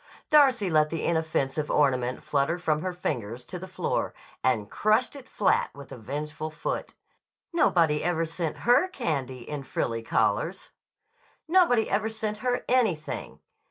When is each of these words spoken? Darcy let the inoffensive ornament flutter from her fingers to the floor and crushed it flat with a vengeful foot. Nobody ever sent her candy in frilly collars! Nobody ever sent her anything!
Darcy 0.31 0.67
let 0.67 0.89
the 0.89 1.03
inoffensive 1.05 1.69
ornament 1.69 2.23
flutter 2.23 2.57
from 2.57 2.81
her 2.81 2.91
fingers 2.91 3.45
to 3.45 3.59
the 3.59 3.67
floor 3.67 4.15
and 4.43 4.67
crushed 4.67 5.15
it 5.15 5.29
flat 5.29 5.69
with 5.75 5.91
a 5.91 5.95
vengeful 5.95 6.49
foot. 6.49 6.95
Nobody 7.53 8.03
ever 8.03 8.25
sent 8.25 8.57
her 8.65 8.87
candy 8.87 9.47
in 9.47 9.61
frilly 9.61 10.01
collars! 10.01 10.71
Nobody 11.47 11.87
ever 11.87 12.09
sent 12.09 12.37
her 12.37 12.65
anything! 12.67 13.41